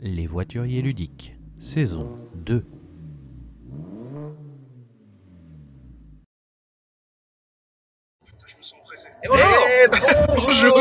[0.00, 2.64] Les voituriers ludiques, saison 2.
[8.46, 9.08] Je me sens pressé.
[9.24, 9.86] Et bonjour Eh,
[10.28, 10.76] bonjour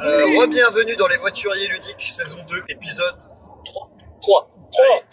[0.00, 3.14] Euh, Re-bienvenue dans les voituriers ludiques, saison 2, épisode
[3.64, 3.90] 3.
[4.20, 4.50] 3.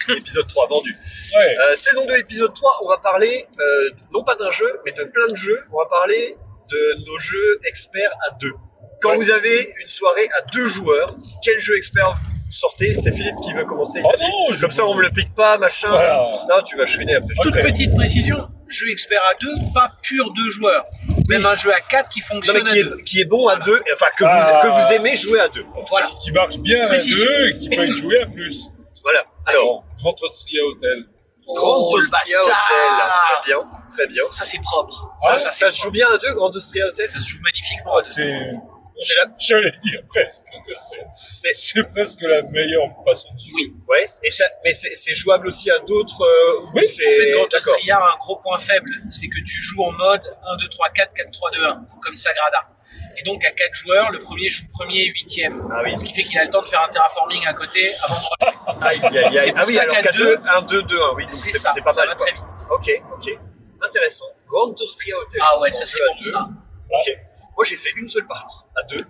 [0.08, 0.16] 3.
[0.18, 0.92] épisode 3, vendu.
[1.38, 1.56] Ouais.
[1.72, 5.04] Euh, saison 2, épisode 3, on va parler, euh, non pas d'un jeu, mais de
[5.04, 5.60] plein de jeux.
[5.72, 6.38] On va parler
[6.70, 8.54] de nos jeux experts à deux.
[9.02, 9.18] Quand Ouais.
[9.18, 13.54] vous avez une soirée à deux joueurs, quel jeu expert vous sortez C'est Philippe qui
[13.54, 14.00] veut commencer.
[14.00, 14.24] il Oh a dit.
[14.24, 15.90] non, je- Comme ça, on me le pique pas, machin.
[15.90, 16.28] Voilà.
[16.50, 17.34] Non, tu vas chouiner après.
[17.42, 20.86] Toute petite précision, jeu expert à deux, pas pur deux joueurs.
[21.30, 22.98] Même un jeu à quatre qui Non, fonctionne mais qui à deux.
[23.00, 24.60] est, qui est bon à deux, enfin que, Ah.
[24.64, 25.66] vous, que vous aimez jouer à deux.
[25.90, 26.08] Voilà.
[26.24, 27.26] Qui marche bien à Précision.
[27.26, 28.70] deux et qui peut être joué à plus.
[29.04, 29.24] Voilà.
[29.48, 31.06] Alors, Grand Austria Hotel.
[31.48, 32.40] Grand Oh, Austria.
[32.42, 32.54] Hotel.
[32.54, 33.58] Très bien,
[33.92, 34.24] très bien.
[34.32, 35.12] Ça c'est propre.
[35.20, 37.38] Ça, Ah, ça, ça se joue bien à deux, Grand Austria Hotel Ça se joue
[37.44, 37.94] magnifiquement.
[37.98, 38.52] Ah, c'est.
[39.00, 40.74] C'est la- J'allais dire presque que
[41.14, 41.84] c'est.
[41.92, 43.52] Presque la meilleure façon de jouer.
[43.68, 43.74] Oui.
[43.90, 46.22] ouais, et ça, mais c'est jouable aussi à d'autres.
[46.24, 47.54] euh, Oui, c'est En fait, Grand.
[47.54, 50.90] Austria a un gros point faible, c'est que tu joues en mode 1, 2, 3,
[50.90, 52.70] 4, 4, 3, 2, 1, comme Sagrada.
[53.18, 55.62] Et donc à 4 joueurs, le premier joue premier et huitième.
[55.74, 55.98] Ah oui.
[55.98, 58.82] Ce qui fait qu'il a le temps de faire un terraforming à côté avant de
[58.86, 59.40] Aïe, aïe, aïe.
[59.46, 61.24] C'est pour Ah oui, ça alors qu'à qu'à deux, 2, 1, 2, 2, 1, oui,
[61.24, 62.10] donc C'est ça, pas ça mal.
[62.10, 62.26] va quoi.
[62.26, 62.44] très vite.
[62.72, 63.40] Ok, ok.
[63.82, 64.26] Intéressant.
[64.48, 65.42] Grand Austria Hotel.
[65.44, 66.48] Ah ouais, ça c'est bon ça.
[66.92, 67.18] Ok.
[67.56, 69.06] Moi, j'ai fait une seule partie à deux.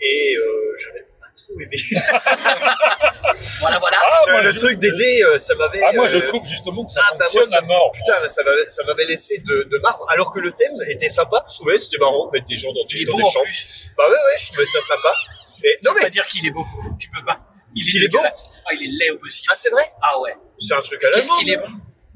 [0.00, 1.76] Et euh, j'avais pas trop aimé.
[3.60, 3.96] Voilà, voilà.
[4.00, 5.80] Ah, le moi, le je- truc des dés, euh, ça m'avait.
[5.82, 7.90] Ah, moi, je euh, trouve justement que ça ah, bah, moi, fonctionne ça- à mort.
[7.92, 11.44] Putain, ça m'avait, ça m'avait laissé de, de marbre, alors que le thème était sympa.
[11.48, 13.44] Je trouvais c'était marrant de mettre des gens dans Il des, est dans des chambres.
[13.44, 13.90] plus.
[13.96, 15.14] Bah ouais, ouais, je trouvais ça sympa.
[15.62, 16.64] Mais, non peux pas mais, dire qu'il est beau.
[17.00, 17.38] Tu peux pas.
[17.74, 18.18] Il est, est beau.
[18.22, 19.48] Ah, il est laid au possible.
[19.52, 20.34] ah c'est vrai Ah ouais.
[20.58, 21.68] C'est un truc à la Qu'est-ce qu'il est bon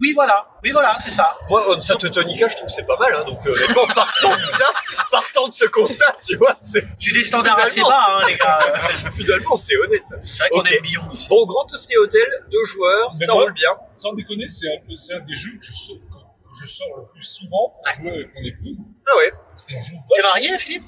[0.03, 0.47] Oui, voilà.
[0.65, 1.39] Oui, voilà, c'est ça.
[1.49, 4.43] Moi, Onsa Teutonica, je trouve que c'est pas mal, hein, donc euh, honnêtement, partant de
[4.43, 4.67] ça,
[5.13, 8.75] partant de ce constat, tu vois, c'est, J'ai des standards assez bas, hein, les gars.
[9.13, 10.03] finalement, c'est honnête.
[10.23, 10.83] C'est vrai qu'on aime.
[11.29, 13.71] Bon, Grand Austria Hotel, deux joueurs, Mais ça moi- roule bien.
[13.95, 16.89] Sans déconner, c'est un, c'est un des jeux que je, sors, que, que je sors
[16.99, 18.77] le plus souvent pour jouer avec mon épouse.
[19.07, 19.33] Ah ouais,
[19.77, 20.85] On joue T'es marié, Philippe?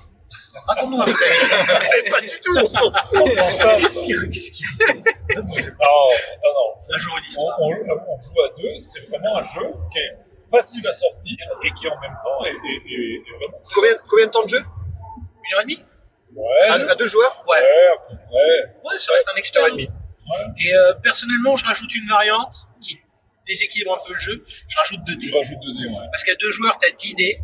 [0.69, 1.13] Raconte-nous un peu.
[2.11, 3.25] Pas du tout, on s'en fout.
[3.81, 4.67] Qu'est-ce qu'il qu'est-ce qu'il
[5.37, 6.95] Non, non, non.
[6.95, 7.57] Un jour une histoire.
[7.61, 10.17] on- on joue à deux, c'est vraiment un jeu qui est
[10.51, 14.27] facile à sortir et qui en même temps est, est- est- est vraiment combien, combien
[14.27, 14.59] de temps de jeu?
[14.59, 15.83] Une heure et demie?
[16.35, 17.45] Ouais, à, à deux joueurs?
[17.49, 17.57] Ouais.
[17.59, 18.81] ouais, à peu près.
[18.85, 19.67] Ouais, ça reste un expert.
[19.69, 19.73] et.
[19.73, 19.89] Ouais.
[20.61, 22.99] Et euh, personnellement, je rajoute une variante qui
[23.47, 24.45] déséquilibre un peu le jeu.
[24.69, 25.39] Je rajoute deux Tu dés.
[25.39, 26.07] rajoutes deux dés, ouais.
[26.11, 27.39] Parce qu'à deux joueurs, t'as 10 dés.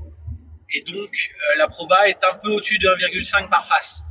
[0.73, 4.03] Et donc, euh, la proba est un peu au-dessus de 1,5 par face.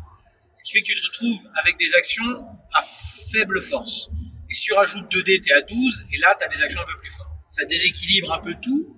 [0.56, 2.84] Ce qui fait que tu te retrouves avec des actions à
[3.32, 4.10] faible force.
[4.50, 6.06] Et si tu rajoutes 2 dés, t'es à 12.
[6.12, 7.30] Et là, t'as des actions un peu plus fortes.
[7.48, 8.96] Ça déséquilibre un peu tout.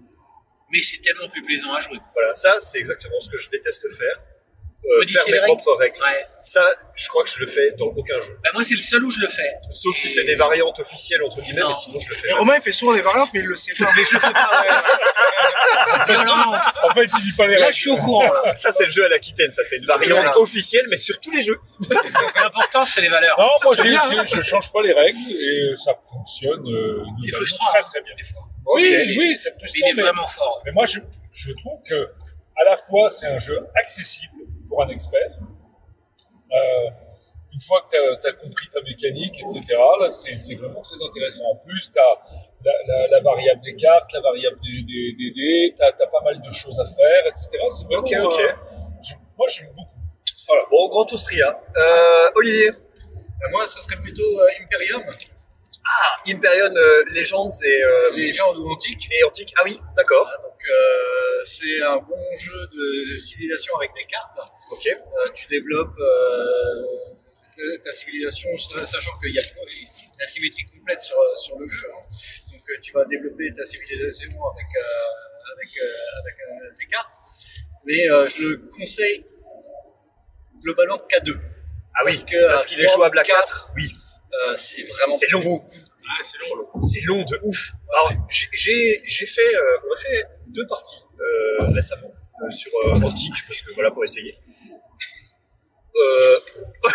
[0.71, 1.99] Mais c'est tellement plus plaisant à jouer.
[2.13, 4.23] Voilà, ça, c'est exactement ce que je déteste faire.
[4.83, 5.95] Euh, faire mes propres règles.
[6.01, 6.25] Ouais.
[6.43, 6.65] Ça,
[6.95, 8.35] je crois que je le fais dans aucun jeu.
[8.43, 9.53] Bah, moi, c'est le seul où je le fais.
[9.71, 11.67] Sauf si c'est des variantes officielles, entre guillemets, Non.
[11.67, 12.25] mais sinon, je le fais.
[12.27, 12.39] Et jamais.
[12.39, 13.85] Romain il fait souvent des variantes, mais il le sait pas.
[13.95, 16.05] Mais je le fais pas, ouais.
[16.07, 16.63] Violence.
[16.83, 17.73] En fait, il dit pas les Là, règles.
[17.75, 18.33] je suis au courant.
[18.33, 18.55] là.
[18.55, 20.39] Ça, c'est le jeu à l'Aquitaine, ça, c'est une variante Voilà.
[20.39, 21.57] officielle, mais sur tous les jeux.
[22.35, 23.37] L'important, c'est les valeurs.
[23.39, 24.25] Non, moi, hein.
[24.25, 27.67] je change pas les règles et ça fonctionne euh, C'est frustrant.
[27.69, 28.13] très hein, très bien.
[28.17, 28.41] des fois.
[28.73, 29.79] Oui, oui, c'est Mais frustrant.
[29.85, 30.61] il est mais- vraiment fort.
[30.65, 30.99] Mais moi, je,
[31.33, 32.09] je trouve que
[32.59, 34.33] à la fois c'est un jeu accessible
[34.71, 35.31] pour un expert.
[36.53, 36.89] Euh,
[37.53, 37.89] une fois que
[38.21, 41.43] tu as, compris ta mécanique, etc., là, c'est c'est vraiment très intéressant.
[41.51, 42.13] En plus, tu as
[42.63, 46.21] la, la- la variable des cartes, la variable des, des, des dés, tu as, pas
[46.23, 47.45] mal de choses à faire, etc.
[47.69, 47.99] C'est vraiment.
[48.01, 48.39] Ok, ok.
[48.39, 49.99] euh, moi, j'aime beaucoup.
[50.71, 51.59] Bon, Grand Austria.
[51.77, 52.69] Euh, Olivier.
[53.51, 54.47] Moi, ça serait plutôt euh,
[56.27, 59.07] Imperium, Imperium euh, euh, les légendes ou antiques.
[59.11, 59.53] et Antique.
[59.57, 60.29] Ah oui, d'accord.
[60.43, 64.37] Donc, euh, c'est un bon jeu de civilisation avec des cartes.
[64.71, 64.87] Ok.
[64.87, 66.83] Euh, tu développes euh,
[67.57, 68.49] ta, ta civilisation,
[68.85, 71.87] sachant qu'il y a une asymétrie complète sur, sur le jeu.
[71.89, 72.03] hein.
[72.51, 77.13] Donc, euh, tu vas développer ta civilisation avec, euh, avec, euh, avec euh, des cartes.
[77.85, 79.25] Mais euh, je le conseille
[80.63, 81.39] globalement qu'à deux.
[81.95, 83.71] Ah oui, Parce qu'il est jouable à quatre, 4.
[83.75, 83.91] Oui,
[84.33, 85.65] Euh, c'est vraiment c'est long.
[86.09, 86.81] Ah, c'est long.
[86.81, 87.71] C'est long de ouf.
[87.93, 92.11] Alors, j'ai- j'ai j'ai fait, euh, on a fait deux parties euh, récemment
[92.43, 94.35] euh, sur euh, Antique, parce que voilà, pour essayer.
[95.95, 96.39] Euh...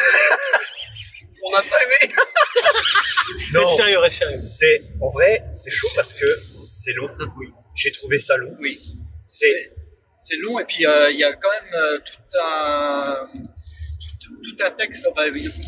[1.45, 2.15] on n'a pas aimé.
[3.53, 4.41] non, Reste sérieux, reste sérieux.
[4.47, 6.27] c'est en vrai, c'est chaud parce que
[6.57, 7.09] c'est long.
[7.39, 8.57] Oui, j'ai trouvé ça long.
[8.61, 8.81] Oui.
[9.27, 9.71] C'est
[10.19, 13.29] C'est long et puis euh, il y a quand même euh, tout un
[14.57, 15.07] tout, un texte.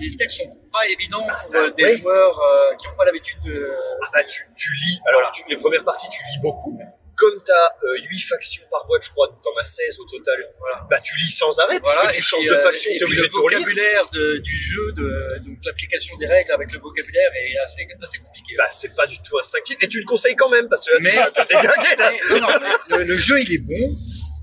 [0.00, 3.70] Les textes sont pas évidents pour euh, des joueurs euh, qui n'ont pas l'habitude de.
[4.02, 4.98] ah bah, tu, tu lis.
[5.08, 6.78] Alors tu- les premières parties, tu lis beaucoup.
[7.16, 7.52] comme t'as
[7.82, 10.86] euh, 8 factions par boîte, je crois, t'en as 16 au total, Voilà.
[10.88, 12.90] bah tu lis sans arrêt, parce Voilà, que tu et changes puis, de euh, faction,
[12.96, 13.58] t'es obligé le de tout relire.
[13.58, 18.18] vocabulaire de- du jeu, de, donc l'application des règles avec le vocabulaire est assez, assez
[18.18, 18.54] compliqué.
[18.56, 20.98] Bah c'est pas du tout instinctif, et tu le conseilles quand même, parce que là,
[21.02, 22.12] Mais- tu vas te déglinguer, là.
[22.12, 23.96] Mais- non, non, mais le, le jeu il est bon,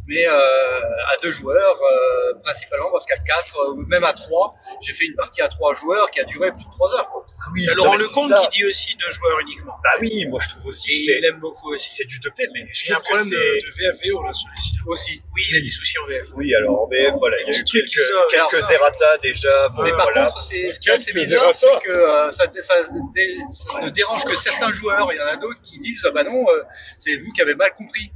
[0.08, 4.54] mais euh, à deux joueurs euh, principalement, parce qu'à quatre euh, ou même à trois,
[4.82, 7.10] j'ai fait une partie à trois joueurs qui a duré plus de trois heures.
[7.10, 7.26] Quoi.
[7.40, 8.48] Ah oui, Il y a non, Laurent mais c'est Lecomte ça.
[8.50, 9.74] qui dit aussi deux joueurs uniquement.
[9.84, 11.90] Bah oui, moi je trouve aussi Et il aime beaucoup aussi.
[11.92, 13.84] c'est du 2P, mais je Il y a un trouve que problème de, c'est...
[13.86, 14.72] de VFVO là, celui-ci.
[14.88, 15.22] Aussi.
[15.34, 16.28] Oui, il a des soucis en VF.
[16.36, 17.90] Oui, alors en VF, voilà, il y a eu quelques,
[18.30, 20.26] quelques alors errata déjà, bon, Mais par voilà.
[20.28, 22.76] contre, c'est ce qui est bizarre, c'est que euh, ça, ça,
[23.16, 25.12] dé- ça ne dérange que certains joueurs.
[25.12, 26.64] Il y en a d'autres qui disent ah bah non, euh,
[27.00, 28.12] c'est vous qui avez mal compris.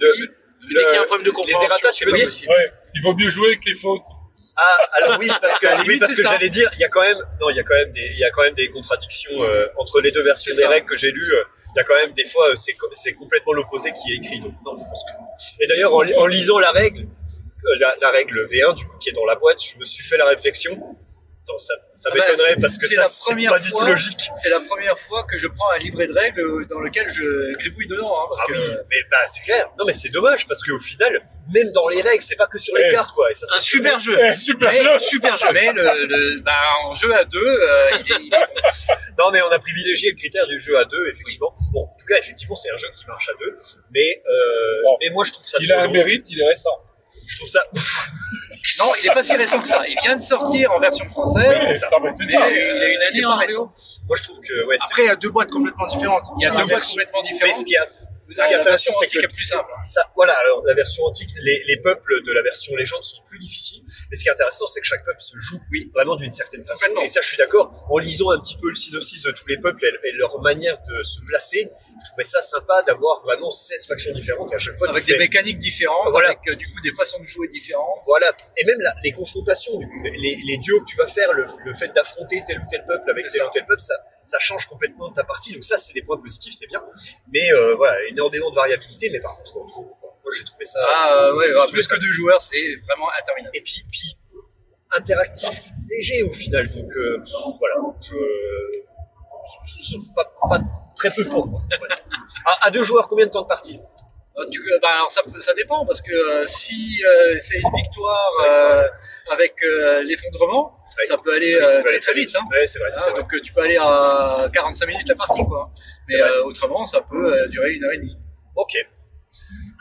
[0.00, 0.26] Le- Oui.
[0.74, 2.28] Dès qu'il y a un le- problème de les errata, tu veux dire.
[2.48, 4.02] Ouais, il vaut mieux jouer avec les fautes.
[4.60, 6.30] Ah, alors oui, parce que, oui, parce que ça.
[6.32, 8.18] j'allais dire, il y a quand même, non, il y a quand même des, il
[8.18, 11.12] y a quand même des contradictions euh, entre les deux versions des règles que j'ai
[11.12, 11.32] lues.
[11.34, 11.44] euh,
[11.76, 14.40] Il y a quand même des fois, euh, c'est c'est complètement l'opposé qui est écrit.
[14.40, 15.62] Donc non, je pense que.
[15.62, 17.06] Et d'ailleurs, en, li- en lisant la règle,
[17.78, 20.16] la, la règle V1 du coup qui est dans la boîte, je me suis fait
[20.16, 20.76] la réflexion.
[21.48, 23.58] Attends, ça, ça Ah bah, m'étonnerait c'est- parce que c'est ça, la c'est première pas
[23.58, 24.30] du tout fois- logique.
[24.36, 27.86] C'est la première fois que je prends un livret de règles dans lequel je gribouille
[27.86, 28.14] dedans.
[28.20, 29.70] Hein, parce Ah que, oui, mais bah c'est clair.
[29.78, 31.22] Non, mais c'est dommage parce qu'au final,
[31.54, 32.90] même dans les règles, c'est pas que sur les Ouais.
[32.90, 33.30] cartes quoi.
[33.30, 34.16] Et ça, Un c'est- super jeu.
[34.34, 34.98] Super mais, jeu.
[34.98, 35.48] super jeu.
[35.52, 36.52] Mais le, le- bah,
[36.84, 38.38] en jeu à deux, euh, il est, il est-
[39.18, 41.52] Non, mais on a privilégié le critère du jeu à deux, effectivement.
[41.72, 43.56] Bon, en tout cas, effectivement, c'est un jeu qui marche à deux.
[43.90, 44.96] Mais, euh, Bon.
[45.00, 45.92] mais moi, je trouve ça Il a un long.
[45.92, 46.70] mérite, il est récent.
[47.26, 47.60] Je trouve ça.
[48.78, 49.82] Non, il est pas si récent que ça.
[49.88, 51.44] Il vient de sortir en version française.
[51.48, 51.88] Oui, c'est ça.
[52.02, 52.50] Mais c'est Mais ça.
[52.50, 53.36] il a une année en.
[53.36, 54.76] Moi, je trouve que, ouais.
[54.84, 56.26] Après, il y a deux boîtes complètement différentes.
[56.38, 57.56] Il y a deux boîtes complètement Mais différentes.
[57.56, 59.70] ce qui est, ce qui est intéressant, c'est que est plus simple.
[59.84, 63.38] ça, voilà, alors la version antique, les, les peuples de la version légende sont plus
[63.38, 63.82] difficiles.
[64.10, 66.64] Mais ce qui est intéressant, c'est que chaque peuple se joue, oui, vraiment d'une certaine
[66.64, 66.86] façon.
[67.02, 67.70] Et ça, je suis d'accord.
[67.90, 70.76] En lisant un petit peu le synopsis de tous les peuples et, et leur manière
[70.78, 74.76] de se placer, je trouvais ça sympa d'avoir vraiment 16 factions différentes et à chaque
[74.76, 76.28] fois, Avec des fais- mécaniques différentes, Voilà.
[76.28, 77.98] avec euh, du coup des façons de jouer différentes.
[78.06, 78.32] Voilà.
[78.56, 81.44] Et même la- les confrontations, du coup, les, les duos que tu vas faire, le,
[81.64, 83.46] le fait d'affronter tel ou tel peuple avec tel ça.
[83.46, 85.52] ou tel peuple, ça, ça change complètement ta partie.
[85.52, 86.82] Donc ça, c'est des points positifs, c'est bien.
[87.32, 89.84] Mais euh, voilà, énormément de variabilité, mais par contre, trop, trop.
[90.00, 90.10] quoi.
[90.24, 90.80] Moi, j'ai trouvé ça.
[90.86, 93.56] Ah euh, ouais, ouais, plus ça- que deux joueurs, c'est vraiment interminable.
[93.56, 94.18] Et puis, puis
[94.96, 96.68] interactif, léger au final.
[96.74, 97.22] Donc euh,
[97.58, 98.14] voilà, je,
[100.14, 100.60] pas, pas
[100.96, 101.60] très peu pour moi.
[101.78, 101.94] Voilà.
[102.46, 104.07] À, à deux joueurs, combien de temps de partie Euh,
[104.50, 105.22] tu- euh, bah, alors ça,
[105.54, 108.82] dépend parce que euh, si euh, c'est une victoire euh,
[109.32, 111.04] avec euh, l'effondrement, Ouais.
[111.06, 112.30] ça peut aller Oui, ça euh, peut très aller très vite.
[112.34, 112.44] Hein.
[112.50, 112.90] Ouais, vrai.
[112.90, 113.20] Vrai.
[113.20, 115.70] donc euh, tu peux aller à 45 minutes la partie quoi.
[116.08, 118.16] Mais euh, autrement ça peut euh, durer une heure et demie.
[118.56, 118.72] Ok.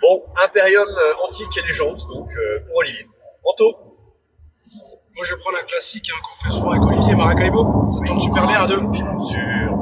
[0.01, 3.07] Bon, Imperium euh, antique et légende, donc euh, pour Olivier.
[3.45, 3.71] Anto
[5.15, 7.89] Moi, je vais prendre un classique hein, qu'on fait souvent avec Olivier Maracaibo.
[7.93, 8.81] Ça tourne super bien à deux.
[8.81, 9.73] Bien sûr,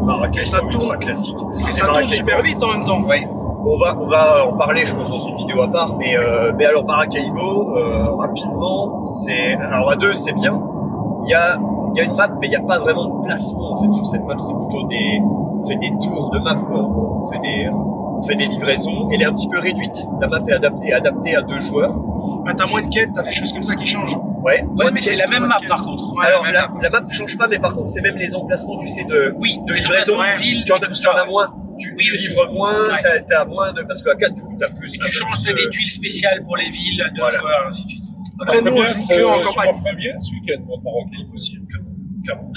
[0.59, 0.71] tourne.
[0.71, 1.35] ultra classique.
[1.67, 2.13] Et ça tourne Maracaibo.
[2.15, 3.01] super vite en même temps.
[3.03, 3.25] Ouais.
[3.67, 5.97] On va, on va en parler, je pense, dans une vidéo à part.
[5.97, 10.61] Mais, euh, mais alors, Maracaibo, euh, rapidement, c'est, alors à deux, c'est bien.
[11.25, 11.57] Il y a,
[11.93, 13.91] il y a une map, mais il n'y a pas vraiment de placement, en fait,
[13.91, 14.35] sur cette map.
[14.37, 16.79] C'est plutôt des, on fait des tours de map, quoi.
[16.79, 19.09] On fait des, on fait des livraisons.
[19.11, 20.07] Elle est un petit peu réduite.
[20.21, 21.95] La map est adaptée, est adaptée à deux joueurs.
[22.45, 24.17] Bah, t'as moins de quêtes, t'as des choses comme ça qui changent.
[24.43, 24.63] Ouais.
[24.75, 26.13] Ouais, mais c'est la même map par contre.
[26.15, 26.73] Ouais, alors, la, map.
[26.79, 29.59] la map change pas, mais par contre, c'est même les emplacements, tu sais, de, Oui,
[29.65, 30.13] de livraison.
[30.17, 31.47] de ville, tu en, as moins.
[31.85, 32.99] Tu, Oui, tu livres moins, Ouais.
[33.01, 34.95] t'as, t'as moins de, parce qu'à 4, tu as plus.
[34.95, 37.37] Et tu changes plus de- des tuiles spéciales pour les villes à deux Voilà.
[37.37, 38.03] joueurs, ainsi de suite.
[38.41, 39.67] Après, nous, on joue que en campagne.
[39.71, 41.57] m'en ferais bien ce week-end, moi, Marrakech aussi.
[42.23, 42.51] Clairement.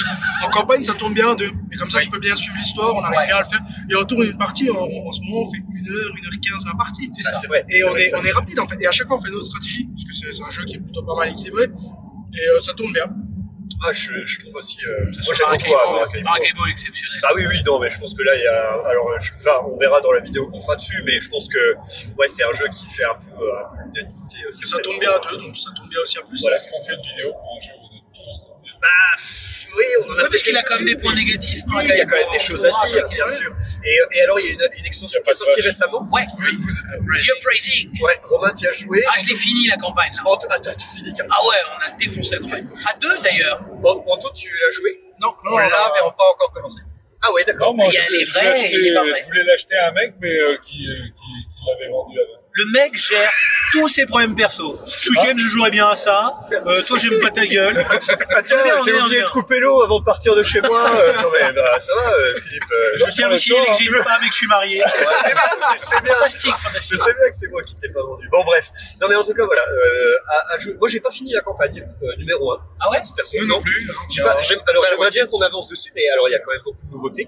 [0.46, 1.50] En campagne, ça tourne bien à deux.
[1.72, 2.04] Et comme ça, Oui.
[2.04, 3.61] tu peux bien suivre l'histoire, on arrive bien à le faire.
[3.90, 6.40] Et on tourne une partie, en, en ce moment, on fait 1 heure, 1 heure
[6.40, 7.11] 15 la partie.
[7.26, 7.66] Ah, c'est vrai.
[7.68, 8.78] Et c'est on vrai est, ça on est rapide en fait.
[8.80, 9.87] Et à chaque fois, on fait notre stratégie.
[9.92, 11.64] Parce que c'est c'est un jeu qui est plutôt pas mal équilibré.
[11.64, 13.04] Et euh, ça tourne bien.
[13.85, 14.76] Ah, je, je trouve aussi.
[14.87, 15.92] Euh, moi, j'aime beaucoup à
[16.23, 16.66] Maracaibo.
[16.70, 17.18] Exceptionnel.
[17.23, 18.88] Bah oui, oui, non, mais je pense que là, il y a.
[18.88, 21.75] Alors, je, enfin, on verra dans la vidéo qu'on fera dessus, mais je pense que
[22.18, 24.38] ouais, c'est un jeu qui fait un peu, euh, un peu l'unanimité.
[24.47, 26.40] euh, ça tourne bien à deux, donc ça tourne bien aussi à plus.
[26.40, 26.56] Voilà.
[26.56, 27.73] Est-ce qu'on fait une vidéo pour un jeu
[28.80, 31.61] tous Oui, on en a Ouais, fait parce qu'il a quand même des points négatifs.
[31.68, 33.50] Oui, il y a quand même des choses à dire, bien sûr.
[33.85, 35.61] Et, et alors, il y a une, une extension Il y a qui est sortie
[35.61, 36.08] récemment.
[36.12, 38.00] Ouais, Vous- vous- The Uprising.
[38.02, 39.04] ouais, Romain, tu y as joué.
[39.08, 40.23] Ah, je l'ai fini la campagne là.
[40.25, 41.35] Anto, attends, tu finis carrément.
[41.38, 42.66] Ah ouais, on a défoncé la campagne.
[42.90, 43.61] À deux d'ailleurs.
[43.85, 45.00] An- Anto, tu l'as joué?
[45.20, 46.80] Non, non, On l'a, mais on n'a pas encore commencé.
[47.23, 47.68] Ah ouais, d'accord.
[47.75, 50.14] Non, moi, Il y a je, les je vrais je voulais l'acheter à un mec,
[50.20, 52.38] mais euh, qui, euh, qui, qui l'avait vendu avant.
[52.59, 53.31] Le mec gère
[53.73, 54.81] tous ses problèmes perso.
[54.87, 56.33] Ce week-end, je jouerais bien à ça.
[56.50, 57.85] Euh, toi, j'aime pas ta gueule.
[57.88, 60.91] Ah tiens, Merde, j'ai oublié de couper l'eau avant de partir de chez moi.
[60.91, 62.62] Euh, non mais bah, ça va, euh, Philippe.
[62.73, 64.83] euh, Je tiens aussi que j'ai une femme et que je suis marié.
[65.77, 66.15] c'est bien, bien.
[66.15, 66.99] Fantastique, Je fantastique.
[66.99, 68.27] sais bien que c'est moi qui t'ai pas vendu.
[68.33, 68.71] Bon bref.
[69.00, 69.62] Non mais en tout cas voilà.
[69.62, 71.87] Euh, à, à jouer- Moi j'ai pas fini la campagne
[72.19, 72.61] numéro 1.
[72.81, 72.99] Ah ouais?
[73.15, 73.57] Perso, Nous non.
[73.57, 73.87] non plus.
[74.23, 74.37] Pas- alors
[74.83, 76.91] la j'aimerais bien qu'on avance dessus, mais alors il y a quand même beaucoup de
[76.91, 77.23] nouveautés.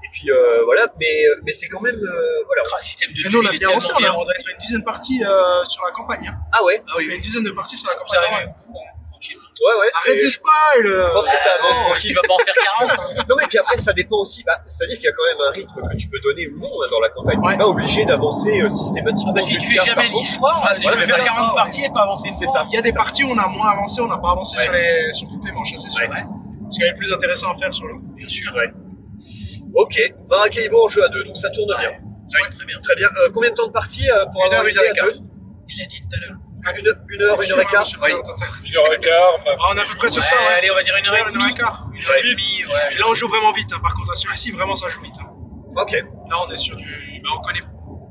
[0.11, 1.15] puis euh, voilà, mais
[1.45, 2.61] mais c'est quand même euh, voilà.
[2.73, 4.13] Ah, Le système de nous, on a bien avancé, on, a- bien.
[4.17, 6.27] on doit être une dizaine de parties euh, sur la campagne.
[6.27, 6.35] Hein.
[6.51, 8.19] Ah ouais, Ah oui, une dizaine de parties sur la campagne.
[8.31, 8.45] Ouais.
[8.45, 9.89] ouais ouais.
[9.93, 11.07] Arrête de spoil euh.
[11.07, 12.09] Je pense que ça avance tranquille.
[12.09, 14.43] tu vas pas en faire 40 Non mais puis après ça dépend aussi.
[14.43, 16.67] Bah, C'est-à-dire qu'il y a quand même un rythme que tu peux donner ou non
[16.83, 17.37] hein, dans la campagne.
[17.39, 17.51] Ouais.
[17.53, 19.31] T'es pas obligé d'avancer euh, systématiquement.
[19.33, 21.23] Ah bah si tu fais jamais l'histoire, Ah, si tu faire ça.
[21.23, 22.29] 40 parties et pas avancer.
[22.31, 22.65] C'est ça.
[22.69, 22.99] Il y a des ça.
[22.99, 25.51] parties où on a moins avancé, on n'a pas avancé sur, les, sur toutes les
[25.51, 26.07] manches, c'est sûr.
[26.09, 28.13] Parce qu'il y avait plus intéressant à faire sur le coup.
[28.15, 28.51] Bien sûr.
[28.55, 28.71] Ouais.
[29.75, 31.89] Ok, Maracaibo en jeu à deux, donc ça tourne bien.
[31.89, 32.79] Ouais, très bien.
[32.81, 33.07] Très bien.
[33.19, 35.03] Euh, combien de temps de partie euh, pour Une avoir heure, une heure et à
[35.03, 35.15] deux
[35.69, 36.37] Il l'a dit tout à l'heure.
[36.77, 37.85] une, une heure, une heure et quart.
[38.01, 38.11] Oui.
[38.11, 39.39] Une heure et quart.
[39.45, 40.57] ma- Ah, on est à peu près sur Ouais, ça, ouais.
[40.57, 41.87] Allez, on va dire une heure et Ouais, une heure et quart.
[41.93, 42.97] Une heure et demie, ouais.
[42.97, 43.79] Là, on joue vraiment vite, hein.
[43.81, 45.15] par contre, sur ici, vraiment, ça joue vite.
[45.21, 45.27] hein.
[45.75, 45.91] Ok.
[45.93, 46.85] Là, on est sur du.
[47.23, 47.61] bah, on connaît.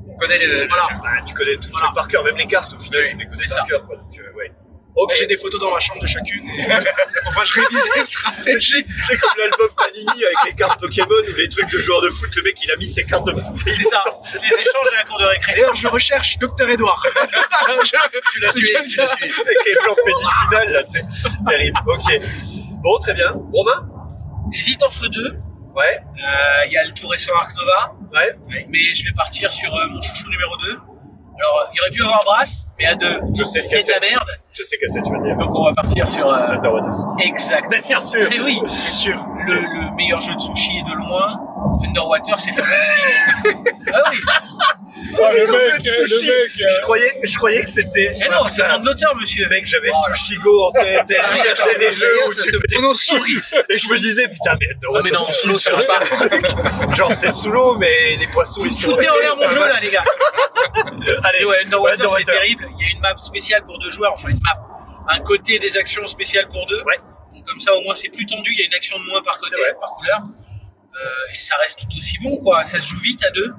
[0.09, 0.67] On connaît le.
[0.67, 0.87] Voilà.
[0.91, 1.87] Ah, tu connais toutes Voilà.
[1.89, 3.85] les par cœur, même les cartes au final, Oui, tu les connais par cœur.
[3.87, 4.51] Quoi, donc, euh, ouais.
[4.95, 5.13] Ok.
[5.17, 6.43] J'ai des photos dans ma chambre de chacune.
[6.49, 6.65] Et...
[7.27, 8.85] enfin, je révisais les stratégies.
[9.07, 12.29] C'est comme l'album Panini avec les cartes Pokémon ou les trucs de joueurs de foot.
[12.35, 13.33] Le mec, il a mis ses cartes de
[13.65, 14.03] C'est ça.
[14.33, 15.53] Les échanges à la cour de récré.
[15.53, 17.03] D'ailleurs, je recherche Docteur Edouard.
[17.03, 19.31] Tu l'as tué, tu l'as tué.
[19.31, 20.83] avec les plantes médicinales là.
[21.09, 21.79] C'est terrible.
[21.85, 22.21] Ok.
[22.83, 23.31] Bon, très bien.
[23.53, 23.87] Romain?
[24.51, 25.37] J'hésite entre deux.
[25.75, 25.99] Ouais.
[25.99, 28.35] Euh, Il y a le tout récent Arc Nova, Ouais.
[28.69, 30.77] mais je vais partir sur euh, mon chouchou numéro 2.
[31.41, 34.29] Alors, il aurait pu avoir Brass, mais à deux, Je sais c'est de la merde.
[34.53, 35.35] Je sais que tu vas dire.
[35.37, 36.31] Donc, on va partir sur.
[36.31, 36.55] Euh,
[37.19, 37.73] exact.
[37.87, 38.27] Bien sûr.
[38.29, 39.25] Mais oui, C'est sûr.
[39.47, 41.39] le, le meilleur jeu de sushi de loin.
[41.85, 43.03] Underwater, c'est fantastique.
[43.93, 44.17] ah oui.
[45.13, 46.49] Le Mais en mec, fait, sushi, le mec.
[46.61, 48.15] euh, Je croyais, je croyais que c'était.
[48.23, 49.47] Eh non, c'est un nom de l'auteur, monsieur.
[49.49, 50.15] Mec, j'avais Voilà.
[50.15, 53.55] Sushigo en tête et je cherchais des jeux où tu fais des sushis.
[53.69, 56.27] Et je me disais, putain, mais Ah, mais non, Underwater sous l'eau, ça marche pas.
[56.29, 56.95] truc.
[56.95, 58.91] Genre, c'est sous l'eau, mais les poissons, ils sont.
[58.91, 60.03] Foutez en l'air mon jeu là, les gars.
[61.23, 62.67] Allez, ouais, Underwater, c'est terrible.
[62.79, 64.61] Il y a une map spéciale pour deux joueurs, enfin une map.
[65.09, 66.81] Un côté des actions spéciales pour deux.
[66.83, 66.97] Ouais.
[67.33, 68.51] Donc comme ça, au moins, c'est plus tendu.
[68.53, 70.19] Il y a une action de moins par côté, par couleur.
[71.03, 72.63] Euh, et ça reste tout aussi bon, quoi.
[72.65, 73.53] Ça se joue vite à deux.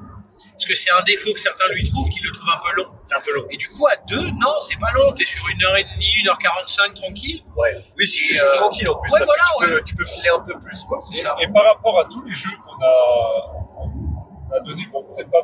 [0.52, 2.87] Parce que c'est un défaut que certains lui trouvent, qu'ils le trouvent un peu long.
[3.06, 3.44] C'est un peu long.
[3.50, 5.12] Et du coup, à deux, non, c'est pas long.
[5.12, 7.42] T'es sur une heure et demie, une heure quarante-cinq, tranquille.
[7.56, 7.82] Ouais.
[7.99, 9.78] Oui, si tu Et, joues euh, tranquille en plus, ouais, parce voilà, que tu, ouais.
[9.78, 11.00] peux, tu peux filer un peu plus, quoi.
[11.02, 11.37] C'est ça.
[11.40, 15.40] Et par rapport à tous les jeux qu'on a, on a donné, bon, peut-être pas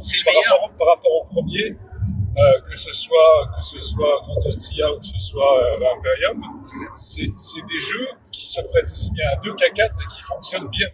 [0.00, 0.52] C'est le par meilleur.
[0.60, 1.76] rapport, par rapport au premier,
[2.38, 6.42] euh, que ce soit que ce soit Grand Austria ou que ce soit euh, Imperium,
[6.94, 10.68] c'est des jeux qui se prêtent aussi bien à 2 qu'à 4 et qui fonctionnent
[10.68, 10.88] bien.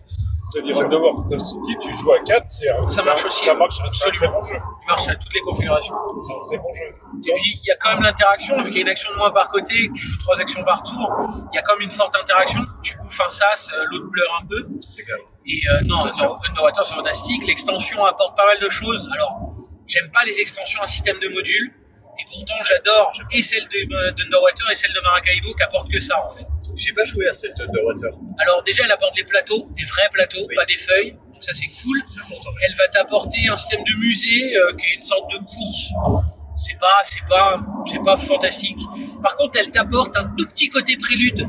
[0.53, 3.55] C'est-à-dire C'est Underwater City, tu joues à 4, c'est un, Ça marche un- aussi, Ça
[3.55, 4.19] marche, c'est un absolument.
[4.19, 4.55] très bon jeu.
[4.83, 5.95] Il marche à toutes les configurations.
[6.17, 6.85] C'est un très bon jeu.
[7.29, 9.17] Et puis, il y a quand même l'interaction, vu qu'il y a une action de
[9.17, 11.11] moins par côté, que tu joues trois actions par tour,
[11.53, 12.61] il y a quand même une forte interaction.
[12.83, 14.67] Tu bouffes un sas, euh, l'autre pleure un peu.
[14.91, 15.17] C'est clair.
[15.47, 17.47] Et euh, non, Under- Underwater, c'est fantastique.
[17.47, 19.09] L'extension apporte pas mal de choses.
[19.15, 19.55] Alors,
[19.87, 21.73] j'aime pas les extensions à système de modules.
[22.21, 26.23] Et pourtant, j'adore et celle de- d'Underwater et celle de Maracaibo qui apportent que ça,
[26.25, 26.47] en fait.
[26.77, 28.11] J'ai pas joué à cette Underwater.
[28.39, 30.55] Alors, déjà, elle apporte les plateaux, des vrais plateaux, Oui.
[30.57, 31.13] pas des feuilles.
[31.13, 32.01] Donc, ça, c'est cool.
[32.25, 32.51] Important.
[32.67, 35.91] Elle va t'apporter un système de musée euh, qui est une sorte de course.
[36.55, 38.77] C'est pas, c'est pas, c'est pas fantastique.
[39.23, 41.47] Par contre, elle t'apporte un tout petit côté prélude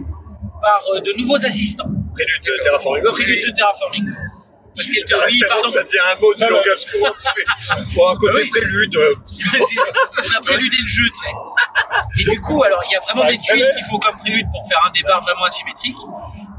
[0.61, 1.89] par euh, de nouveaux assistants.
[2.13, 3.03] Prélude de Terraforming.
[3.11, 4.03] Prélude de terraforming.
[4.75, 5.69] Parce qu'elle te, oui, pardon.
[5.69, 6.49] ça devient un mot du non.
[6.49, 7.13] langage courant.
[7.19, 8.49] tu fais, Bon, un côté Ah oui.
[8.49, 8.97] prélude.
[8.97, 12.21] On a préludé le jeu, tu sais.
[12.29, 14.67] Et du coup, alors, il y a vraiment des tuiles qu'il faut comme prélude pour
[14.67, 15.97] faire un départ vraiment asymétrique.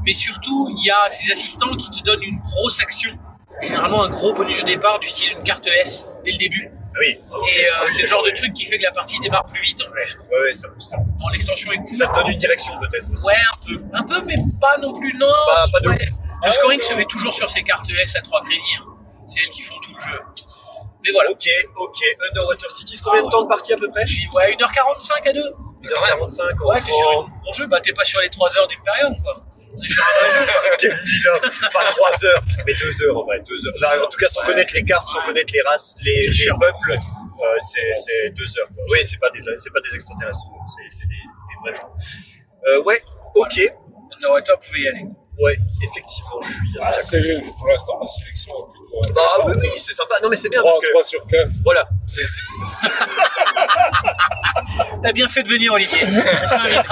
[0.05, 3.11] Mais surtout, il y a ces assistants qui te donnent une grosse action.
[3.61, 6.69] Et généralement, un gros bonus de départ du style une carte S dès le début.
[6.71, 7.17] Ah oui.
[7.57, 9.81] Et euh, c'est le genre de truc qui fait que la partie démarre plus vite
[9.81, 10.15] en plus.
[10.31, 10.93] Ouais, ouais, ça booste.
[11.19, 11.93] Dans l'extension est cool.
[11.93, 13.25] Ça te donne une direction peut-être aussi.
[13.25, 13.81] Ouais, un peu.
[13.93, 15.13] Un peu, mais pas non plus.
[15.17, 15.27] Non.
[15.47, 15.97] Pas- pas de ouais.
[16.43, 18.61] Le scoring se fait toujours sur ces cartes S à 3 crédits.
[18.79, 18.85] hein.
[19.27, 20.19] C'est elles qui font tout le jeu.
[21.03, 21.31] Mais voilà.
[21.31, 21.97] Ok, ok.
[22.31, 25.41] Underwater Cities, combien de temps de partie à peu près J'y ouais, 1h45 à 2.
[25.83, 27.67] 1h45 Ouais, t'es sur une bon jeu.
[27.67, 29.35] Bah, t'es pas sur les 3 heures d'Imperium, quoi.
[29.77, 30.51] On est sur un vrai jeu.
[30.79, 33.39] Quel vilain Pas 3 heures, mais 2 heures en vrai.
[33.47, 33.73] 2 heures.
[33.77, 36.91] Enfin, en tout cas, sans connaître les cartes, sans connaître les races, les, les peuples,
[36.93, 38.67] euh, c'est- c'est 2 heures.
[38.67, 38.83] quoi.
[38.91, 41.91] Oui, c'est pas des, c'est pas des extraterrestres, c'est c'est des, c'est des vrais gens.
[42.67, 43.01] Euh, ouais,
[43.35, 43.73] ok.
[44.13, 45.05] Underwater pouvait y aller.
[45.39, 49.53] Ouais, effectivement, je suis Ah, assez c'est pour l'instant la sélection est plutôt Bah oui,
[49.61, 50.15] oui, c'est sympa.
[50.23, 51.49] Non, mais c'est bien 3, parce que, 3 sur 4.
[51.63, 52.21] voilà, c'est
[55.03, 55.99] T'as bien fait de venir, Olivier.
[55.99, 56.83] C'est vilain,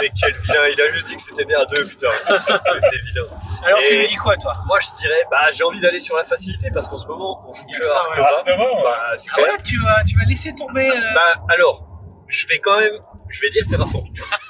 [0.00, 0.66] mais quel vilain.
[0.72, 2.08] Il a juste dit que c'était bien à deux, putain.
[2.28, 3.24] T'es vilain.
[3.64, 4.52] Alors, tu Et- nous dis quoi, toi?
[4.66, 7.52] Moi, je dirais, bah, j'ai envie d'aller sur la facilité parce qu'en ce moment, on
[7.52, 8.02] joue que ça, à.
[8.16, 8.82] Ah, vraiment, ouais.
[8.84, 10.88] Bah, c'est Ah quand même ouais, tu vas, tu vas laisser tomber.
[10.88, 11.84] euh, Bah alors,
[12.28, 12.92] je vais quand même,
[13.28, 14.44] je vais dire Terraforming Mars.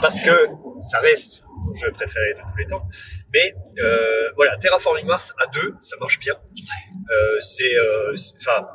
[0.00, 0.48] parce que
[0.80, 2.86] ça reste mon jeu préféré de tous les temps.
[3.32, 6.34] Mais euh, voilà, Terraforming Mars à deux, ça marche bien.
[6.34, 8.66] Euh, c'est, euh, enfin,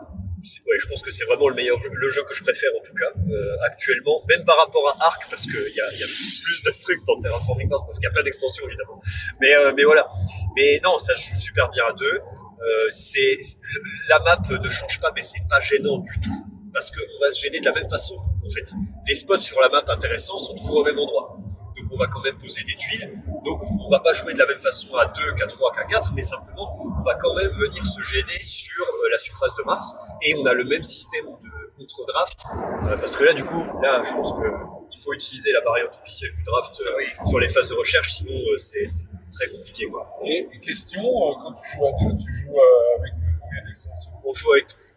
[0.67, 2.83] ouais, je pense que c'est vraiment le meilleur, jeu- le jeu que je préfère en
[2.85, 6.07] tout cas euh, actuellement, même par rapport à Arc, parce qu'il y a, y a
[6.43, 8.99] plus de trucs dans Terraforming Mars, parce qu'il y a plein d'extensions évidemment.
[9.41, 10.07] Mais euh, mais voilà,
[10.55, 12.19] Mais non, ça joue super bien à deux.
[12.89, 13.37] C'est
[14.07, 17.41] la map ne change pas, mais c'est pas gênant du tout parce qu'on va se
[17.41, 18.15] gêner de la même façon.
[18.15, 18.71] En fait,
[19.07, 21.37] les spots sur la map intéressants sont toujours au même endroit.
[21.83, 23.21] Donc on va quand même poser des tuiles.
[23.45, 26.13] Donc on va pas jouer de la même façon à 2 qu'à 3 qu'à 4,
[26.15, 29.93] mais simplement on va quand même venir se gêner sur euh, la surface de Mars
[30.21, 32.45] et on a le même système de contre-draft
[32.87, 34.45] euh, parce que là du coup là je pense que
[34.91, 38.39] il faut utiliser la variante officielle du draft euh, sur les phases de recherche sinon
[38.57, 38.85] c'est
[39.31, 40.15] très compliqué quoi.
[40.23, 42.57] Et, et question, quand tu joues à deux, tu joues
[42.99, 44.11] avec combien d'extensions?
[44.23, 44.92] On joue avec tout.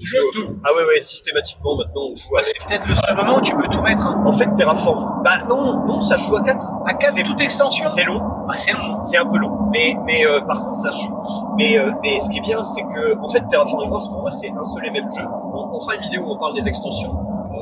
[0.00, 3.14] Tu joues tout Ah ouais ouais systématiquement maintenant on joue avec c'est peut-être le seul
[3.16, 4.06] moment où tu peux tout mettre.
[4.06, 4.22] hein.
[4.26, 6.64] En fait, Terraform, bah non, non, ça joue à 4.
[6.86, 7.84] À 4, C'est- toute extension?
[7.84, 8.96] C'est long, Ah, c'est long.
[8.96, 11.14] c'est un peu long, mais mais euh, par contre ça joue.
[11.58, 14.30] Mais euh, mais ce qui est bien, c'est que en fait Terraforming Mars pour moi
[14.30, 15.22] c'est un seul et même jeu.
[15.54, 17.12] On, on fera une vidéo où on parle des extensions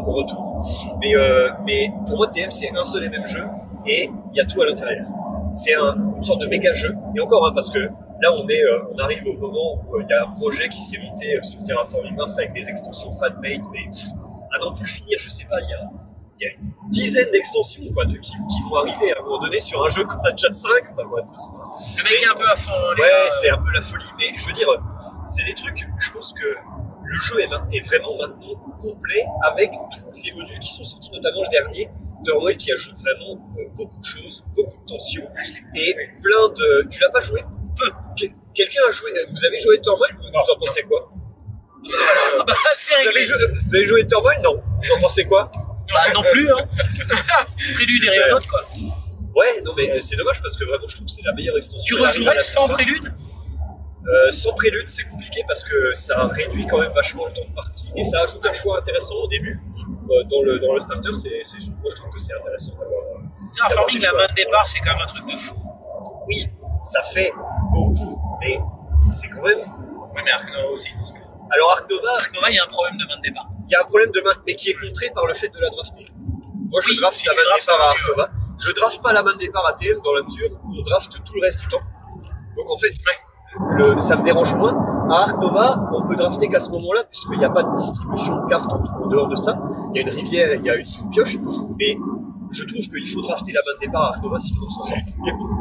[0.06, 0.60] au retour.
[1.00, 3.44] Mais euh, mais pour moi TM c'est un seul et même jeu
[3.86, 5.06] et il y a tout à l'intérieur.
[5.52, 6.94] C'est un, une sorte de méga jeu.
[7.16, 10.02] Et encore hein, parce que là on est euh, on arrive au moment où euh,
[10.08, 13.10] il y a un projet qui s'est monté euh, sur Terraforming Mars avec des extensions
[13.12, 13.88] fan-made, mais
[14.54, 15.80] à n'en plus finir, je sais pas, il y a
[16.40, 19.40] il y a une dizaine d'extensions quoi, de, qui, qui vont arriver à un moment
[19.40, 20.70] donné sur un jeu qu'on a déjà 5.
[20.92, 22.70] Enfin bref, c'est- Le mec est un peu à fond.
[22.72, 23.08] hein, les Ouais,
[23.40, 24.68] c'est un peu la folie, mais je veux dire,
[25.26, 30.30] c'est des trucs, je pense que le jeu est vraiment maintenant complet avec tous les
[30.32, 31.90] modules qui sont sortis, notamment le dernier,
[32.58, 35.28] Qui ajoute vraiment euh, beaucoup de choses, beaucoup de tensions,
[35.74, 36.86] et plein de...
[36.90, 37.42] Tu l'as pas joué?
[37.78, 37.90] Peu.
[38.16, 39.10] Quel- Quelqu'un a joué...
[39.30, 41.12] Vous avez joué Turmoil Vous, vous en pensez quoi?
[42.40, 44.06] Ah bah, c'est vous avez, joué, vous avez joué
[44.42, 44.62] Non.
[44.82, 45.50] Vous en pensez quoi?
[45.94, 46.68] Bah, non plus, hein.
[47.74, 48.64] Prélude et rien d'autre, quoi.
[49.36, 51.56] Ouais, non mais euh, c'est dommage parce que vraiment je trouve que c'est la meilleure
[51.56, 51.96] extension.
[51.96, 52.74] Tu rejouerais sans fin.
[52.74, 53.14] prélude?
[54.08, 57.54] Euh, sans prélude, c'est compliqué parce que ça réduit quand même vachement le temps de
[57.54, 59.60] partie et ça ajoute un choix intéressant au début.
[60.10, 63.02] Euh, dans, le, dans le starter, c'est, c'est, moi je trouve que c'est intéressant d'avoir.
[63.02, 65.54] euh, Terraforming, la D'avoir des main de départ, c'est quand même un truc de fou.
[66.28, 66.48] Oui,
[66.84, 67.32] ça fait
[67.72, 68.58] beaucoup, mais
[69.10, 69.58] c'est quand même.
[70.14, 71.20] Ouais, mais Ark Nova aussi, dans ce cas.
[71.50, 73.48] Alors Ark Nova, Ark Nova, il y a un problème de main de départ.
[73.66, 75.58] il y a un problème de main, mais qui est contré par le fait de
[75.58, 76.06] la drafter.
[76.70, 78.30] Moi je Oui, draft si la tu main de départ à mieux, Nova.
[78.60, 81.12] Je draft pas la main de départ à TM dans la mesure où on draft
[81.24, 81.80] tout le reste du temps.
[82.56, 82.92] Donc en fait,
[83.70, 84.74] le, ça me dérange moins.
[85.10, 88.36] À Ark Nova, on peut drafter qu'à ce moment-là, puisqu'il n'y a pas de distribution
[88.42, 89.58] de cartes en, en dehors de ça.
[89.92, 91.36] Il y a une rivière, il y a une, pioche,
[91.78, 91.98] mais
[92.50, 94.82] je trouve qu'il faut drafter la main de départ à Ark Nova sinon on s'en
[94.82, 94.98] sort.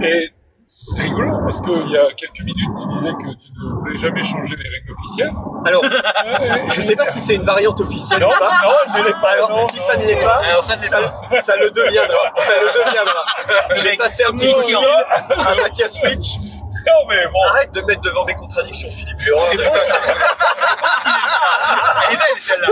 [0.04, 0.30] Et
[0.70, 4.22] c'est rigolo parce qu'il y a quelques minutes, tu disais que tu ne voulais jamais
[4.22, 5.32] changer les règles officielles.
[5.66, 8.52] Alors, Ouais, je sais pas si c'est une variante officielle Non, ou pas.
[8.66, 9.30] non, elle ne l'est pas.
[9.32, 9.84] Alors, non, si non.
[9.84, 12.18] ça ne l'est pas, Alors, ça n'est ça, ça le deviendra.
[12.38, 13.26] Ça le deviendra.
[13.76, 14.84] J'ai passé un petit coup
[15.38, 16.36] à Mathias Switch.
[16.86, 17.40] Non, mais bon.
[17.50, 19.18] Arrête de mettre devant mes contradictions, Philippe.
[19.20, 19.80] C'est ça.
[19.82, 19.96] ça.
[22.10, 22.68] Elle est belle, celle-là.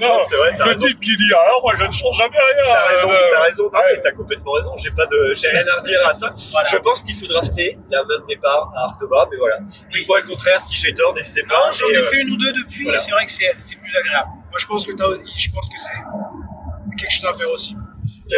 [0.00, 0.86] Non, c'est vrai, t'as le raison.
[0.86, 2.64] type qui dit alors moi je ne change jamais rien.
[2.74, 3.64] T'as raison, Euh, t'as raison.
[3.72, 3.84] Non, ouais.
[3.92, 4.74] mais t'as complètement raison.
[4.78, 6.32] J'ai pas de, j'ai rien à redire à ça.
[6.70, 9.58] Je pense qu'il faut drafter la main de départ à Ark Nova, mais voilà.
[9.90, 11.54] Dites-moi le contraire si j'ai tort, n'hésitez pas.
[11.56, 12.98] Non, j'en ai euh, fait une ou deux depuis, voilà.
[12.98, 14.28] et c'est vrai que c'est c'est plus agréable.
[14.50, 17.76] Moi, je pense que t'as, je pense que c'est quelque chose à faire aussi.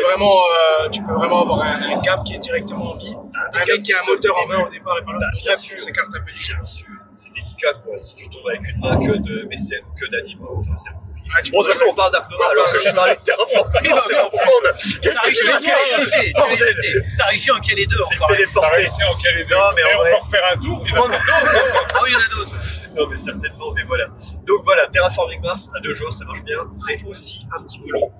[0.00, 0.36] Vraiment,
[0.82, 3.14] euh, tu peux vraiment avoir un, un cap qui est directement mis.
[3.14, 5.52] un Un mec qui a un moteur en main au départ et par là, Bah,
[5.52, 6.54] on s'écarte un peu du jeu.
[6.54, 7.96] Bien sûr, c'est délicat quoi.
[7.98, 11.08] Si tu tombes avec une main que de mécènes ou que d'animaux, enfin c'est compliqué.
[11.34, 13.82] Ah, Bon, de toute façon, on parle d'Ark Nova alors que j'ai parlé de Terraforming.
[14.06, 18.04] C'est pas a- Qu'est-ce T'as que ça encaler, t'as réussi- réussi à encaler deux, C'est
[18.16, 18.24] enfin.
[18.28, 18.76] T'as téléporté.
[18.76, 19.54] réussi en caler deux.
[19.54, 20.84] Non, mais en on peut refaire un tour.
[20.98, 21.08] Oh,
[21.94, 22.54] Ah oui, il y en a d'autres.
[22.96, 24.06] Non, mais certainement, mais voilà.
[24.46, 26.58] Donc voilà, Terraforming Mars à deux joueurs, ça marche bien.
[26.72, 28.12] C'est aussi un petit peu long,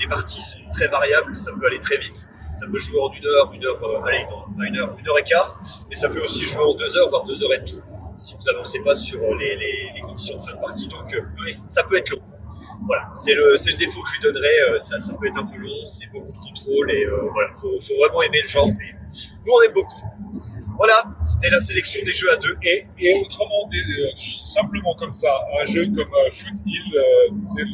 [0.00, 2.26] Les parties sont très variables, ça peut aller très vite.
[2.56, 5.18] Ça peut jouer en une heure, une heure, euh, allez, non, une heure, une heure
[5.18, 5.60] et quart.
[5.88, 7.80] Mais ça peut aussi jouer en deux heures, voire deux heures et demie,
[8.14, 10.88] si vous avancez pas sur euh, les, les, les conditions de fin de partie.
[10.88, 11.22] Donc, euh,
[11.68, 12.22] ça peut être long.
[12.86, 14.60] Voilà, c'est le, le défaut que je lui donnerais.
[14.70, 17.78] euh, ça, ça peut être un peu long, c'est beaucoup de contrôle et voilà, faut,
[17.80, 18.66] faut vraiment aimer le genre.
[18.66, 18.94] Mais
[19.46, 20.02] nous, on aime beaucoup.
[20.76, 22.56] Voilà, c'était la sélection des jeux à deux.
[22.64, 25.28] Et, et autrement, des- euh, simplement comme ça,
[25.60, 27.00] un jeu comme euh, Foot Hill, euh,
[27.58, 27.64] le,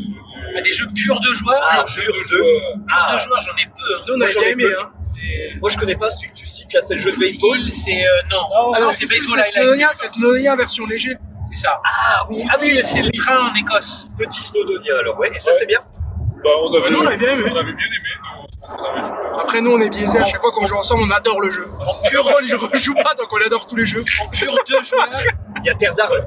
[0.56, 1.60] Ah, Des jeux purs de joueurs.
[1.62, 2.74] Ah, Alors, jeu jeu de joueurs.
[2.74, 3.94] purs Ah, de joueurs, j'en ai peu.
[3.96, 4.02] hein.
[4.06, 4.80] Nous, on Moi, a j'en ai aimé, peu.
[4.80, 4.90] hein.
[5.22, 7.58] Et- moi, je connais pas celui que tu cites là, c'est le jeu de baseball.
[7.58, 8.36] Hill, c'est euh, non.
[8.38, 10.08] Non, Ah non, c'est baseball c'est.
[10.08, 11.16] Snowdonia, version léger.
[11.48, 11.80] C'est ça.
[11.84, 14.08] Ah oui, ah oui, c'est le train en Écosse.
[14.18, 15.56] Petit Snowdonia alors, ouais, et ça Ouais.
[15.58, 15.80] c'est bien.
[16.44, 17.44] Bah, on avait, Ouais, nous, on avait bien aimé.
[17.50, 18.39] On avait bien aimé.
[19.40, 20.18] Après, nous, on est biaisés.
[20.18, 21.66] À chaque fois qu'on joue ensemble, on adore le jeu.
[21.80, 24.04] En pur rôle, je rejoue pas, donc on adore tous les jeux.
[24.22, 25.09] En pur deux joueurs.
[25.62, 26.26] Il y a Terre d'Arles.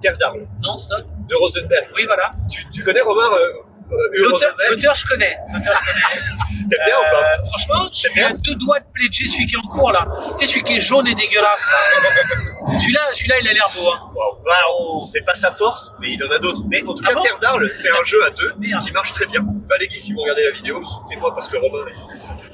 [0.00, 1.04] Terre d'Arles, Non, stop.
[1.28, 1.88] de Rosenberg.
[1.94, 2.30] Oui, voilà.
[2.50, 3.52] Tu, tu connais Romain euh,
[3.90, 4.70] L'auteur, je connais.
[4.70, 5.38] L'auteur, je connais.
[6.70, 9.46] T'aimes bien ou pas Euh, franchement, je suis bien à deux doigts de pledger celui
[9.46, 10.06] qui est en cours là.
[10.38, 11.66] Tu sais, celui qui est jaune et dégueulasse.
[11.68, 12.78] là.
[12.80, 13.90] celui-là, celui-là, il a l'air beau.
[13.90, 14.10] Hein.
[14.46, 16.60] Bah, on- C'est pas sa force, mais il en a d'autres.
[16.68, 18.84] Mais en tout Ah cas, bon Terre d'Arles, c'est un jeu à deux Merde.
[18.84, 19.40] qui marche très bien.
[19.68, 21.84] Valérie, si vous regardez la vidéo, soutenez-moi parce que Romain,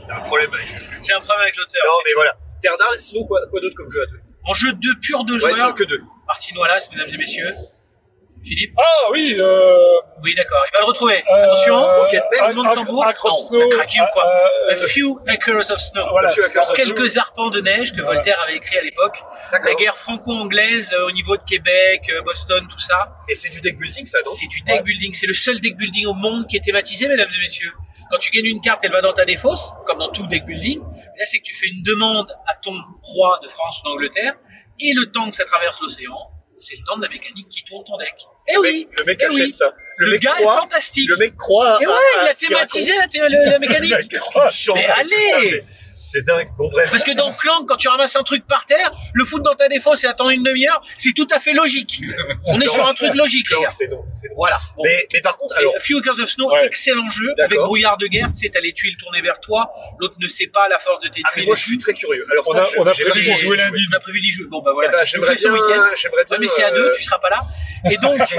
[0.07, 0.66] il a un problème avec
[1.07, 1.83] J'ai un problème avec l'auteur.
[1.85, 2.37] Non, mais voilà.
[2.62, 4.20] Terre d'Arles, sinon quoi, quoi d'autre comme jeu à deux?
[4.49, 6.01] En jeu deux pur de Ouais, joueurs, que deux.
[6.27, 7.55] Martin Wallace, mesdames et messieurs.
[8.44, 9.77] Philippe Ah oui, euh,
[10.22, 11.22] Oui, d'accord, il va le retrouver.
[11.29, 13.07] euh, Attention, Rocketman, roulement de tambour.
[13.07, 16.07] Across Non, t'as craqué ou quoi euh, A Few Acres of Snow.
[16.11, 16.75] Voilà, Few Acres of Snow.
[16.77, 18.20] Quelques arpents de neige que Voilà.
[18.20, 19.22] Voltaire avait écrit à l'époque.
[19.53, 23.16] La guerre franco-anglaise euh, au niveau de Québec, euh, Boston, tout ça.
[23.29, 24.31] Et c'est du deck building, ça, non?
[24.33, 25.12] C'est du deck building.
[25.12, 27.72] C'est le seul deck building au monde qui est thématisé, mesdames et messieurs.
[28.11, 30.81] Quand tu gagnes une carte, elle va dans ta défausse, comme dans tout deck building.
[30.81, 34.35] Là, c'est que tu fais une demande à ton roi de France ou d'Angleterre,
[34.79, 36.14] et le temps que ça traverse l'océan,
[36.56, 38.14] c'est le temps de la mécanique qui tourne ton deck.
[38.48, 39.52] Eh le oui, mec, le mec eh achète oui.
[39.52, 39.74] ça.
[39.98, 40.60] Le, le, mec gars est croit.
[40.60, 41.08] fantastique.
[41.08, 41.78] Le mec croit.
[41.82, 43.92] Et ouais, à- il a thématisé la, la mécanique.
[44.74, 45.60] Mais allez
[45.98, 46.50] C'est dingue.
[46.59, 46.90] Bon, bref.
[46.90, 49.68] Parce que dans Clank, quand tu ramasses un truc par terre, le foutre dans ta
[49.68, 52.02] défausse et attendre une demi-heure, c'est tout à fait logique.
[52.46, 53.70] On est sur un truc logique, les Non, gars.
[53.70, 54.04] c'est non.
[54.12, 54.35] c'est non.
[54.37, 54.59] Voilà.
[54.76, 54.82] Bon.
[54.85, 56.64] Mais, mais par contre, alors, A Few Acres of Snow, Ouais.
[56.66, 57.44] excellent jeu, D'accord.
[57.44, 60.48] avec brouillard de guerre, tu sais, t'as les tuiles tournées vers toi, l'autre ne sait
[60.48, 61.46] pas la force de tes ah, tuiles.
[61.46, 62.26] moi, je suis très curieux.
[62.30, 64.46] Alors, On ça, a- on prévu d'y jouer de On a prévu d'y jouer.
[64.50, 64.90] Bon, bah voilà.
[64.92, 65.88] Eh ben, j'aimerais bien, week-end.
[65.96, 66.37] j'aimerais bien.
[66.37, 67.40] Ouais, mais c'est à deux, euh, tu seras pas là.
[67.90, 68.20] Et donc.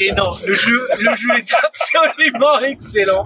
[0.00, 3.24] Et non, le jeu, le jeu est absolument excellent.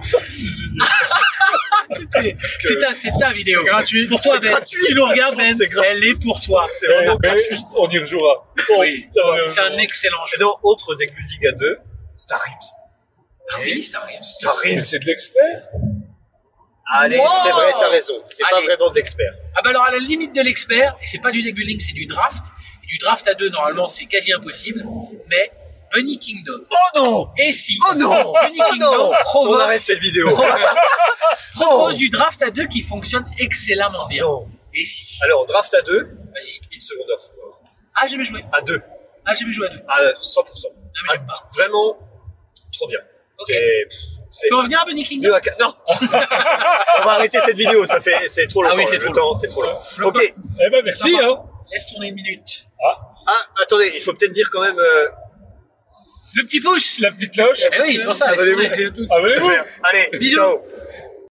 [1.89, 3.63] C'est ta, c'est ta vidéo.
[3.63, 4.07] gratuit.
[4.07, 4.51] Pour toi, Ben.
[4.51, 4.79] gratuit.
[4.87, 5.55] Tu nous regardes, Ben.
[5.87, 6.67] Elle est pour toi.
[6.69, 7.57] C'est vraiment gratuit.
[7.75, 8.53] on y rejouera.
[8.79, 9.07] Oui.
[9.15, 9.45] Ça va.
[9.47, 10.37] C'est un excellent jeu.
[10.37, 11.77] Et non, autre deck building à deux,
[12.15, 12.75] Star Realms.
[13.51, 14.21] Ah oui, ça arrive.
[14.21, 14.81] Star Realms.
[14.81, 15.67] c'est de l'expert.
[16.91, 17.27] Allez, Wow.
[17.43, 18.15] c'est vrai, t'as raison.
[18.25, 19.31] C'est pas vraiment de l'expert.
[19.55, 21.93] Ah bah alors à la limite de l'expert, et c'est pas du deck building, c'est
[21.93, 22.47] du draft.
[22.83, 24.83] Et du draft à deux, normalement, c'est quasi impossible.
[25.27, 25.51] Mais
[25.93, 26.61] Bunny Kingdom.
[26.71, 30.29] Oh non Et si Oh non Bunny Oh Kingdom non On arrête cette vidéo.
[31.55, 34.23] propose du draft à deux qui fonctionne excellemment bien.
[34.23, 34.47] Non.
[34.73, 35.99] Et si Alors, draft à deux,
[36.33, 36.59] Vas-y.
[36.71, 37.21] hit second of.
[37.95, 38.43] Ah, j'ai jamais joué.
[38.53, 38.81] À deux.
[39.25, 39.81] Ah, j'ai jamais joué à deux.
[39.87, 40.67] À 100%.
[40.67, 41.45] Non, mais Ah, j'aime pas.
[41.55, 41.97] Vraiment,
[42.71, 42.99] trop bien.
[43.39, 43.47] Ok.
[43.47, 45.41] Tu peux revenir à Bunny Kingdom à.
[45.59, 48.75] Non On va arrêter cette vidéo, ça fait, c'est trop longtemps.
[48.75, 49.75] Ah oui, c'est le trop temps, c'est trop long.
[50.03, 50.21] Ok.
[50.21, 51.15] Eh ben merci.
[51.19, 51.35] Hein.
[51.71, 52.67] Laisse tourner une minute.
[52.85, 54.77] Ah, attendez, il faut peut-être dire quand même.
[54.79, 55.07] euh,
[56.35, 57.61] Le petit pouce La petite cloche.
[57.77, 58.27] Eh oui, c'est pour ça.
[58.27, 58.61] Abonnez-vous.
[58.61, 58.73] tourner.
[58.73, 59.11] Allez à tous.
[59.11, 59.49] Abonnez-vous.
[59.49, 59.65] super.
[59.83, 60.35] Allez, Bisous.
[60.35, 60.57] ciao.